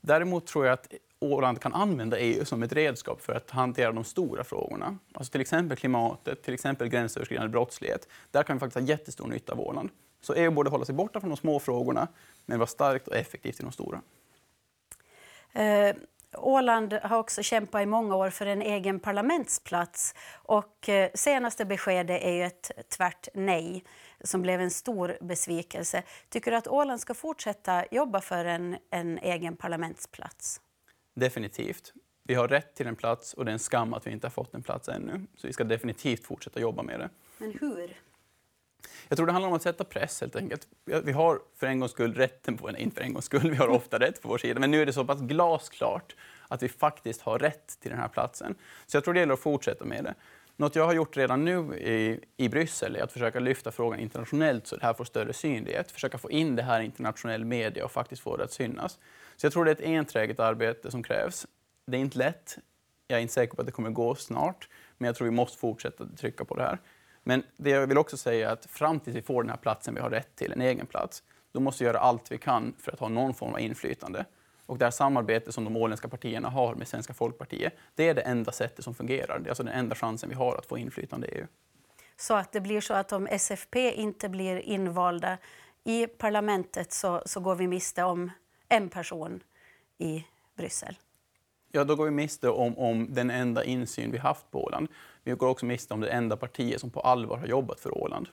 Däremot 0.00 0.46
tror 0.46 0.66
jag 0.66 0.72
att 0.72 0.92
Åland 1.18 1.60
kan 1.60 1.72
använda 1.72 2.18
EU 2.18 2.44
som 2.44 2.62
ett 2.62 2.72
redskap 2.72 3.22
för 3.22 3.32
att 3.32 3.50
hantera 3.50 3.92
de 3.92 4.04
stora 4.04 4.44
frågorna. 4.44 4.98
Alltså 5.12 5.32
till 5.32 5.40
exempel 5.40 5.76
klimatet, 5.76 6.42
till 6.42 6.54
exempel 6.54 6.88
gränsöverskridande 6.88 7.52
brottslighet. 7.52 8.08
Där 8.30 8.42
kan 8.42 8.56
vi 8.56 8.60
faktiskt 8.60 8.80
ha 8.80 8.88
jättestor 8.88 9.26
nytta 9.26 9.52
av 9.52 9.60
Åland. 9.60 9.90
Så 10.20 10.34
EU 10.34 10.50
borde 10.50 10.70
hålla 10.70 10.84
sig 10.84 10.94
borta 10.94 11.20
från 11.20 11.30
de 11.30 11.36
små 11.36 11.60
frågorna, 11.60 12.08
men 12.46 12.58
vara 12.58 12.66
starkt 12.66 13.08
och 13.08 13.16
effektivt 13.16 13.60
i 13.60 13.62
de 13.62 13.72
stora. 13.72 14.00
Åland 16.36 16.92
har 16.92 17.18
också 17.18 17.42
kämpat 17.42 17.82
i 17.82 17.86
många 17.86 18.16
år 18.16 18.30
för 18.30 18.46
en 18.46 18.62
egen 18.62 19.00
parlamentsplats. 19.00 20.14
Och 20.32 20.88
eh, 20.88 21.10
senaste 21.14 21.64
beskedet 21.64 22.22
är 22.22 22.32
ju 22.32 22.44
ett 22.44 22.70
tvärt 22.96 23.28
nej 23.34 23.84
som 24.20 24.42
blev 24.42 24.60
en 24.60 24.70
stor 24.70 25.16
besvikelse. 25.20 26.02
Tycker 26.28 26.50
du 26.50 26.56
att 26.56 26.68
Åland 26.68 27.00
ska 27.00 27.14
fortsätta 27.14 27.84
jobba 27.90 28.20
för 28.20 28.44
en, 28.44 28.76
en 28.90 29.18
egen 29.18 29.56
parlamentsplats? 29.56 30.60
Definitivt. 31.14 31.92
Vi 32.22 32.34
har 32.34 32.48
rätt 32.48 32.74
till 32.74 32.86
en 32.86 32.96
plats 32.96 33.34
och 33.34 33.44
det 33.44 33.50
är 33.50 33.52
en 33.52 33.58
skam 33.58 33.94
att 33.94 34.06
vi 34.06 34.10
inte 34.10 34.26
har 34.26 34.30
fått 34.30 34.54
en 34.54 34.62
plats 34.62 34.88
ännu. 34.88 35.26
Så 35.36 35.46
vi 35.46 35.52
ska 35.52 35.64
definitivt 35.64 36.24
fortsätta 36.24 36.60
jobba 36.60 36.82
med 36.82 37.00
det. 37.00 37.10
Men 37.38 37.58
hur? 37.60 37.96
Jag 39.08 39.16
tror 39.16 39.26
det 39.26 39.32
handlar 39.32 39.48
om 39.48 39.54
att 39.54 39.62
sätta 39.62 39.84
press 39.84 40.20
helt 40.20 40.36
enkelt. 40.36 40.68
Vi 40.84 41.12
har 41.12 41.40
för 41.56 41.66
en 41.66 41.80
gångs 41.80 41.92
skull 41.92 42.14
rätten 42.14 42.56
på 42.56 42.68
en, 42.68 42.76
inte 42.76 42.96
för 42.96 43.02
en 43.02 43.12
gångs 43.12 43.24
skull, 43.24 43.50
vi 43.50 43.56
har 43.56 43.68
ofta 43.68 43.98
rätt 43.98 44.22
på 44.22 44.28
vår 44.28 44.38
sida. 44.38 44.60
Men 44.60 44.70
nu 44.70 44.82
är 44.82 44.86
det 44.86 44.92
så 44.92 45.04
pass 45.04 45.20
glasklart 45.20 46.16
att 46.48 46.62
vi 46.62 46.68
faktiskt 46.68 47.20
har 47.22 47.38
rätt 47.38 47.80
till 47.80 47.90
den 47.90 48.00
här 48.00 48.08
platsen. 48.08 48.54
Så 48.86 48.96
jag 48.96 49.04
tror 49.04 49.14
det 49.14 49.20
gäller 49.20 49.34
att 49.34 49.40
fortsätta 49.40 49.84
med 49.84 50.04
det. 50.04 50.14
Något 50.56 50.76
jag 50.76 50.86
har 50.86 50.92
gjort 50.92 51.16
redan 51.16 51.44
nu 51.44 51.78
i, 51.78 52.20
i 52.36 52.48
Bryssel 52.48 52.96
är 52.96 53.02
att 53.02 53.12
försöka 53.12 53.40
lyfta 53.40 53.72
frågan 53.72 54.00
internationellt 54.00 54.66
så 54.66 54.76
det 54.76 54.86
här 54.86 54.94
får 54.94 55.04
större 55.04 55.32
synlighet. 55.32 55.90
Försöka 55.90 56.18
få 56.18 56.30
in 56.30 56.56
det 56.56 56.62
här 56.62 56.80
i 56.80 56.84
internationell 56.84 57.44
media 57.44 57.84
och 57.84 57.92
faktiskt 57.92 58.22
få 58.22 58.36
det 58.36 58.44
att 58.44 58.52
synas. 58.52 58.98
Så 59.36 59.46
jag 59.46 59.52
tror 59.52 59.64
det 59.64 59.70
är 59.70 59.74
ett 59.74 59.98
enträget 59.98 60.40
arbete 60.40 60.90
som 60.90 61.02
krävs. 61.02 61.46
Det 61.86 61.96
är 61.96 62.00
inte 62.00 62.18
lätt. 62.18 62.58
Jag 63.08 63.16
är 63.16 63.22
inte 63.22 63.34
säker 63.34 63.54
på 63.54 63.62
att 63.62 63.66
det 63.66 63.72
kommer 63.72 63.90
gå 63.90 64.14
snart. 64.14 64.68
Men 64.98 65.06
jag 65.06 65.16
tror 65.16 65.24
vi 65.24 65.34
måste 65.34 65.58
fortsätta 65.58 66.06
trycka 66.16 66.44
på 66.44 66.56
det 66.56 66.62
här. 66.62 66.78
Men 67.24 67.42
det 67.56 67.70
jag 67.70 67.86
vill 67.86 67.98
också 67.98 68.16
säga 68.16 68.48
är 68.48 68.52
att 68.52 68.66
fram 68.66 69.00
tills 69.00 69.16
vi 69.16 69.22
får 69.22 69.42
den 69.42 69.50
här 69.50 69.56
platsen 69.56 69.94
vi 69.94 70.00
har 70.00 70.10
rätt 70.10 70.36
till, 70.36 70.52
en 70.52 70.60
egen 70.60 70.86
plats, 70.86 71.22
då 71.52 71.60
måste 71.60 71.84
vi 71.84 71.88
göra 71.88 71.98
allt 71.98 72.32
vi 72.32 72.38
kan 72.38 72.74
för 72.78 72.92
att 72.92 73.00
ha 73.00 73.08
någon 73.08 73.34
form 73.34 73.52
av 73.52 73.60
inflytande. 73.60 74.24
Och 74.66 74.78
det 74.78 74.84
här 74.84 74.90
samarbetet 74.90 75.54
som 75.54 75.64
de 75.64 75.76
åländska 75.76 76.08
partierna 76.08 76.48
har 76.48 76.74
med 76.74 76.88
Svenska 76.88 77.14
folkpartiet, 77.14 77.74
det 77.94 78.08
är 78.08 78.14
det 78.14 78.20
enda 78.20 78.52
sättet 78.52 78.84
som 78.84 78.94
fungerar. 78.94 79.38
Det 79.38 79.46
är 79.46 79.50
alltså 79.50 79.62
den 79.62 79.74
enda 79.74 79.94
chansen 79.94 80.28
vi 80.28 80.34
har 80.34 80.56
att 80.56 80.66
få 80.66 80.78
inflytande 80.78 81.26
i 81.26 81.38
EU. 81.38 81.46
Så 82.16 82.34
att 82.34 82.52
det 82.52 82.60
blir 82.60 82.80
så 82.80 82.94
att 82.94 83.12
om 83.12 83.26
SFP 83.26 83.92
inte 83.92 84.28
blir 84.28 84.56
invalda 84.56 85.38
i 85.84 86.06
parlamentet 86.06 86.92
så, 86.92 87.22
så 87.26 87.40
går 87.40 87.54
vi 87.54 87.66
miste 87.66 88.02
om 88.02 88.30
en 88.68 88.88
person 88.88 89.40
i 89.98 90.24
Bryssel? 90.56 90.96
Ja, 91.76 91.84
då 91.84 91.96
går 91.96 92.04
vi 92.04 92.10
miste 92.10 92.48
om, 92.48 92.78
om 92.78 93.06
den 93.14 93.30
enda 93.30 93.64
insyn 93.64 94.10
vi 94.10 94.18
haft 94.18 94.50
på 94.50 94.64
Åland. 94.64 94.88
Vi 95.24 95.32
går 95.32 95.48
också 95.48 95.66
miste 95.66 95.94
om 95.94 96.00
det 96.00 96.08
enda 96.08 96.36
partiet 96.36 96.80
som 96.80 96.90
på 96.90 97.00
allvar 97.00 97.36
har 97.36 97.46
jobbat 97.46 97.80
för 97.80 97.98
Åland. 97.98 98.28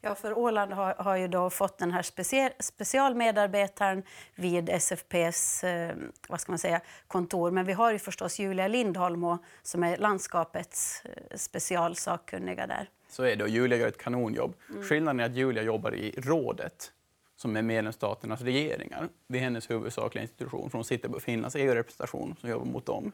Ja, 0.00 0.14
för 0.14 0.38
Åland 0.38 0.72
har, 0.72 0.94
har 0.94 1.16
ju 1.16 1.28
då 1.28 1.50
fått 1.50 1.78
den 1.78 1.92
här 1.92 2.02
special, 2.02 2.50
specialmedarbetaren 2.58 4.02
vid 4.34 4.68
SFPs 4.68 5.64
eh, 5.64 5.96
vad 6.28 6.40
ska 6.40 6.52
man 6.52 6.58
säga, 6.58 6.80
kontor. 7.06 7.50
Men 7.50 7.66
vi 7.66 7.72
har 7.72 7.92
ju 7.92 7.98
förstås 7.98 8.38
Julia 8.38 8.68
Lindholm 8.68 9.38
som 9.62 9.82
är 9.82 9.96
landskapets 9.96 11.02
eh, 11.04 11.36
specialsakkunniga 11.36 12.66
där. 12.66 12.88
Så 13.08 13.22
är 13.22 13.36
det 13.36 13.44
och 13.44 13.50
Julia 13.50 13.78
gör 13.78 13.88
ett 13.88 13.98
kanonjobb. 13.98 14.54
Mm. 14.70 14.82
Skillnaden 14.82 15.20
är 15.20 15.24
att 15.24 15.34
Julia 15.34 15.62
jobbar 15.62 15.94
i 15.94 16.14
rådet 16.16 16.92
som 17.36 17.56
är 17.56 17.62
medlemsstaternas 17.62 18.40
regeringar. 18.40 19.08
Det 19.26 19.38
är 19.38 19.42
hennes 19.42 19.70
huvudsakliga 19.70 20.22
institution, 20.22 20.70
för 20.70 20.78
hon 20.78 20.84
sitter 20.84 21.08
på 21.08 21.20
Finlands 21.20 21.56
EU-representation 21.56 22.36
som 22.40 22.50
jobbar 22.50 22.66
mot 22.66 22.86
dem. 22.86 23.12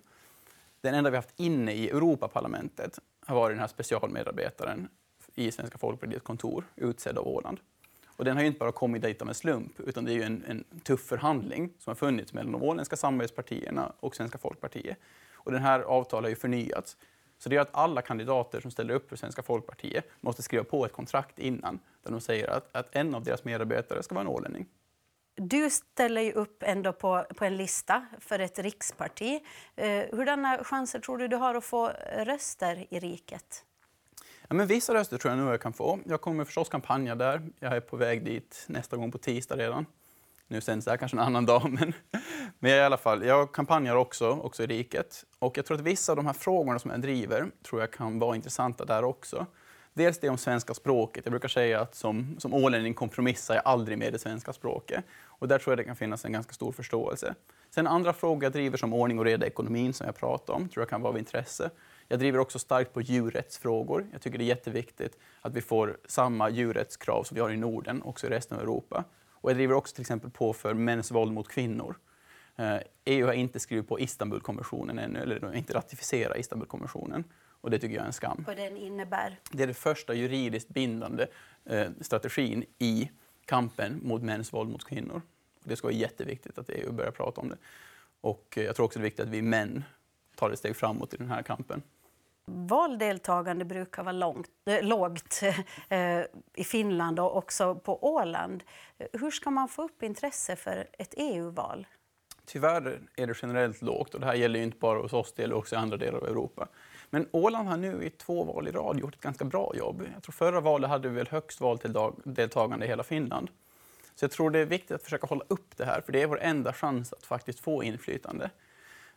Den 0.80 0.94
enda 0.94 1.10
vi 1.10 1.16
haft 1.16 1.40
inne 1.40 1.72
i 1.72 1.90
Europaparlamentet 1.90 2.98
har 3.26 3.34
varit 3.34 3.54
den 3.54 3.60
här 3.60 3.68
specialmedarbetaren 3.68 4.88
i 5.34 5.52
Svenska 5.52 5.78
folkpartiets 5.78 6.24
kontor, 6.24 6.64
utsedd 6.76 7.18
av 7.18 7.28
Åland. 7.28 7.60
Och 8.06 8.24
den 8.24 8.36
har 8.36 8.42
ju 8.42 8.46
inte 8.46 8.58
bara 8.58 8.72
kommit 8.72 9.02
dit 9.02 9.22
av 9.22 9.28
en 9.28 9.34
slump, 9.34 9.80
utan 9.80 10.04
det 10.04 10.12
är 10.12 10.14
ju 10.14 10.22
en, 10.22 10.44
en 10.48 10.64
tuff 10.82 11.00
förhandling 11.00 11.72
som 11.78 11.90
har 11.90 11.94
funnits 11.94 12.32
mellan 12.32 12.52
de 12.52 12.62
åländska 12.62 12.96
samarbetspartierna 12.96 13.92
och 14.00 14.16
Svenska 14.16 14.38
folkpartiet. 14.38 14.98
Och 15.32 15.52
den 15.52 15.62
här 15.62 15.80
avtalet 15.80 16.24
har 16.24 16.30
ju 16.30 16.36
förnyats. 16.36 16.96
Så 17.42 17.48
det 17.48 17.54
gör 17.54 17.62
att 17.62 17.76
alla 17.76 18.02
kandidater 18.02 18.60
som 18.60 18.70
ställer 18.70 18.94
upp 18.94 19.08
för 19.08 19.16
Svenska 19.16 19.42
folkpartiet 19.42 20.04
måste 20.20 20.42
skriva 20.42 20.64
på 20.64 20.84
ett 20.84 20.92
kontrakt 20.92 21.38
innan 21.38 21.80
där 22.02 22.10
de 22.10 22.20
säger 22.20 22.50
att, 22.50 22.76
att 22.76 22.96
en 22.96 23.14
av 23.14 23.24
deras 23.24 23.44
medarbetare 23.44 24.02
ska 24.02 24.14
vara 24.14 24.22
en 24.22 24.28
ålänning. 24.28 24.66
Du 25.34 25.70
ställer 25.70 26.20
ju 26.20 26.32
upp 26.32 26.62
ändå 26.62 26.92
på, 26.92 27.26
på 27.36 27.44
en 27.44 27.56
lista 27.56 28.06
för 28.18 28.38
ett 28.38 28.58
riksparti. 28.58 29.40
Eh, 29.76 29.88
hurdana 29.88 30.64
chanser 30.64 31.00
tror 31.00 31.18
du 31.18 31.28
du 31.28 31.36
har 31.36 31.54
att 31.54 31.64
få 31.64 31.92
röster 32.16 32.86
i 32.90 33.00
riket? 33.00 33.64
Ja, 34.48 34.54
men 34.54 34.66
vissa 34.66 34.94
röster 34.94 35.18
tror 35.18 35.34
jag 35.34 35.38
nog 35.38 35.52
jag 35.52 35.60
kan 35.60 35.72
få. 35.72 35.98
Jag 36.06 36.20
kommer 36.20 36.44
förstås 36.44 36.68
kampanja 36.68 37.14
där. 37.14 37.42
Jag 37.58 37.76
är 37.76 37.80
på 37.80 37.96
väg 37.96 38.24
dit 38.24 38.64
nästa 38.68 38.96
gång 38.96 39.12
på 39.12 39.18
tisdag 39.18 39.56
redan. 39.56 39.86
Nu 40.50 40.60
sänds 40.60 40.84
det 40.84 40.90
här 40.90 40.98
kanske 40.98 41.16
en 41.16 41.22
annan 41.22 41.46
dag, 41.46 41.62
men, 41.80 41.92
men 42.58 42.70
i 42.70 42.80
alla 42.80 42.96
fall, 42.96 43.26
jag 43.26 43.52
kampanjar 43.52 43.96
också, 43.96 44.30
också 44.30 44.62
i 44.62 44.66
riket. 44.66 45.24
Och 45.38 45.58
jag 45.58 45.66
tror 45.66 45.76
att 45.76 45.84
vissa 45.84 46.12
av 46.12 46.16
de 46.16 46.26
här 46.26 46.32
frågorna 46.32 46.78
som 46.78 46.90
jag 46.90 47.00
driver 47.00 47.50
tror 47.62 47.80
jag 47.80 47.92
kan 47.92 48.18
vara 48.18 48.36
intressanta 48.36 48.84
där 48.84 49.04
också. 49.04 49.46
Dels 49.94 50.18
det 50.18 50.28
om 50.28 50.38
svenska 50.38 50.74
språket. 50.74 51.24
Jag 51.24 51.32
brukar 51.32 51.48
säga 51.48 51.80
att 51.80 51.94
som, 51.94 52.36
som 52.38 52.54
ålänning 52.54 52.94
kompromissar 52.94 53.54
jag 53.54 53.62
aldrig 53.64 53.98
med 53.98 54.12
det 54.12 54.18
svenska 54.18 54.52
språket. 54.52 55.04
Och 55.24 55.48
där 55.48 55.58
tror 55.58 55.72
jag 55.72 55.78
det 55.78 55.84
kan 55.84 55.96
finnas 55.96 56.24
en 56.24 56.32
ganska 56.32 56.52
stor 56.52 56.72
förståelse. 56.72 57.34
Sen 57.70 57.86
andra 57.86 58.12
frågor 58.12 58.44
jag 58.44 58.52
driver 58.52 58.76
som 58.76 58.94
ordning 58.94 59.18
och 59.18 59.24
reda 59.24 59.46
i 59.46 59.48
ekonomin 59.48 59.92
som 59.92 60.06
jag 60.06 60.16
pratar 60.16 60.54
om, 60.54 60.68
tror 60.68 60.82
jag 60.82 60.88
kan 60.88 61.02
vara 61.02 61.12
av 61.12 61.18
intresse. 61.18 61.70
Jag 62.08 62.18
driver 62.18 62.38
också 62.38 62.58
starkt 62.58 62.94
på 62.94 63.00
djurrättsfrågor. 63.00 64.06
Jag 64.12 64.22
tycker 64.22 64.38
det 64.38 64.44
är 64.44 64.46
jätteviktigt 64.46 65.18
att 65.40 65.54
vi 65.54 65.60
får 65.60 65.96
samma 66.06 66.50
djurrättskrav 66.50 67.24
som 67.24 67.34
vi 67.34 67.40
har 67.40 67.50
i 67.50 67.56
Norden, 67.56 68.02
också 68.02 68.26
i 68.26 68.30
resten 68.30 68.56
av 68.56 68.62
Europa. 68.62 69.04
Och 69.40 69.50
jag 69.50 69.56
driver 69.56 69.74
också 69.74 69.94
till 69.94 70.02
exempel 70.02 70.30
på 70.30 70.52
för 70.52 70.74
mäns 70.74 71.10
våld 71.10 71.32
mot 71.32 71.48
kvinnor. 71.48 71.96
EU 73.04 73.20
eh, 73.20 73.26
har 73.26 73.32
inte 73.32 73.60
skrivit 73.60 73.88
på 73.88 74.00
Istanbulkonventionen 74.00 74.98
ännu, 74.98 75.18
eller 75.18 75.54
inte 75.54 75.74
ratificerat 75.74 76.38
Istanbulkonventionen. 76.38 77.24
Och 77.60 77.70
det 77.70 77.78
tycker 77.78 77.94
jag 77.94 78.02
är 78.02 78.06
en 78.06 78.12
skam. 78.12 78.44
Vad 78.46 78.56
den 78.56 78.76
innebär? 78.76 79.40
Det 79.50 79.62
är 79.62 79.66
den 79.66 79.74
första 79.74 80.14
juridiskt 80.14 80.68
bindande 80.68 81.26
eh, 81.64 81.90
strategin 82.00 82.64
i 82.78 83.10
kampen 83.44 84.00
mot 84.02 84.22
mäns 84.22 84.52
våld 84.52 84.70
mot 84.70 84.84
kvinnor. 84.84 85.22
Det 85.64 85.76
ska 85.76 85.86
vara 85.86 85.94
jätteviktigt 85.94 86.58
att 86.58 86.70
EU 86.70 86.92
börjar 86.92 87.10
prata 87.10 87.40
om 87.40 87.48
det. 87.48 87.56
Och 88.20 88.54
eh, 88.56 88.64
jag 88.64 88.76
tror 88.76 88.86
också 88.86 88.98
det 88.98 89.02
är 89.02 89.04
viktigt 89.04 89.26
att 89.26 89.32
vi 89.32 89.42
män 89.42 89.84
tar 90.34 90.50
ett 90.50 90.58
steg 90.58 90.76
framåt 90.76 91.14
i 91.14 91.16
den 91.16 91.28
här 91.28 91.42
kampen. 91.42 91.82
Valdeltagande 92.52 93.64
brukar 93.64 94.02
vara 94.02 94.12
långt, 94.12 94.48
äh, 94.66 94.82
lågt 94.82 95.40
äh, 95.88 96.20
i 96.54 96.64
Finland 96.64 97.20
och 97.20 97.36
också 97.36 97.74
på 97.74 98.04
Åland. 98.14 98.62
Hur 99.12 99.30
ska 99.30 99.50
man 99.50 99.68
få 99.68 99.82
upp 99.82 100.02
intresse 100.02 100.56
för 100.56 100.88
ett 100.98 101.14
EU-val? 101.16 101.86
Tyvärr 102.46 103.00
är 103.16 103.26
det 103.26 103.34
generellt 103.42 103.82
lågt 103.82 104.14
och 104.14 104.20
det 104.20 104.26
här 104.26 104.34
gäller 104.34 104.58
ju 104.58 104.64
inte 104.64 104.78
bara 104.78 104.98
hos 104.98 105.12
oss, 105.12 105.32
det 105.32 105.42
gäller 105.42 105.56
också 105.56 105.74
i 105.74 105.78
andra 105.78 105.96
delar 105.96 106.18
av 106.18 106.26
Europa. 106.26 106.68
Men 107.10 107.28
Åland 107.30 107.68
har 107.68 107.76
nu 107.76 108.04
i 108.04 108.10
två 108.10 108.44
val 108.44 108.68
i 108.68 108.70
rad 108.70 108.98
gjort 108.98 109.14
ett 109.14 109.20
ganska 109.20 109.44
bra 109.44 109.72
jobb. 109.76 110.02
Jag 110.14 110.22
tror 110.22 110.32
förra 110.32 110.60
valet 110.60 110.90
hade 110.90 111.08
vi 111.08 111.14
väl 111.14 111.28
högst 111.28 111.60
valdeltagande 111.60 112.86
i 112.86 112.88
hela 112.88 113.02
Finland. 113.02 113.50
Så 114.14 114.24
jag 114.24 114.30
tror 114.30 114.50
det 114.50 114.58
är 114.58 114.64
viktigt 114.64 114.90
att 114.90 115.02
försöka 115.02 115.26
hålla 115.26 115.44
upp 115.48 115.76
det 115.76 115.84
här, 115.84 116.00
för 116.00 116.12
det 116.12 116.22
är 116.22 116.26
vår 116.26 116.40
enda 116.40 116.72
chans 116.72 117.12
att 117.12 117.26
faktiskt 117.26 117.60
få 117.60 117.82
inflytande. 117.82 118.50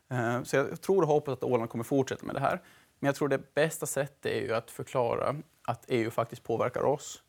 Eh, 0.10 0.44
så 0.44 0.56
jag 0.56 0.82
tror 0.82 1.02
och 1.02 1.08
hoppas 1.08 1.34
att 1.34 1.44
Åland 1.44 1.70
kommer 1.70 1.84
fortsätta 1.84 2.26
med 2.26 2.36
det 2.36 2.40
här. 2.40 2.62
Men 3.04 3.08
jag 3.08 3.16
tror 3.16 3.28
det 3.28 3.54
bästa 3.54 3.86
sättet 3.86 4.26
är 4.26 4.42
ju 4.42 4.54
att 4.54 4.72
förklara 4.72 5.36
att 5.68 5.86
EU 5.88 6.12
faktiskt 6.12 6.44
påverkar 6.44 6.84
oss 6.84 7.24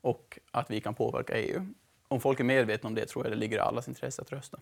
och 0.00 0.38
att 0.50 0.70
vi 0.70 0.80
kan 0.80 0.94
påverka 0.94 1.36
EU. 1.36 1.66
Om 2.08 2.20
folk 2.20 2.40
är 2.40 2.44
medvetna 2.44 2.86
om 2.86 2.94
det 2.94 3.06
tror 3.06 3.24
jag 3.24 3.32
det 3.32 3.36
ligger 3.36 3.56
i 3.56 3.60
allas 3.60 3.88
intresse 3.88 4.22
att 4.22 4.32
rösta. 4.32 4.58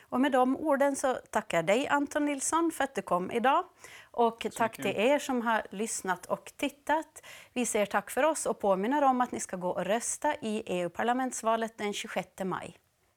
Och 0.00 0.20
med 0.20 0.32
de 0.32 0.56
orden 0.56 0.96
så 0.96 1.14
tackar 1.30 1.58
jag 1.58 1.66
dig 1.66 1.88
Anton 1.88 2.24
Nilsson 2.24 2.70
för 2.74 2.84
att 2.84 2.94
du 2.94 3.02
kom 3.02 3.30
idag. 3.30 3.64
Och 4.10 4.46
tack 4.56 4.76
till 4.76 4.96
er 4.96 5.18
som 5.18 5.42
har 5.42 5.62
lyssnat 5.70 6.26
och 6.26 6.52
tittat. 6.56 7.22
Vi 7.52 7.66
säger 7.66 7.86
tack 7.86 8.10
för 8.10 8.22
oss 8.22 8.46
och 8.46 8.60
påminner 8.60 9.02
om 9.02 9.20
att 9.20 9.32
ni 9.32 9.40
ska 9.40 9.56
gå 9.56 9.68
och 9.68 9.84
rösta 9.84 10.34
i 10.34 10.62
EU-parlamentsvalet 10.66 11.78
den 11.78 11.92
26 11.92 12.28
maj. 12.44 12.78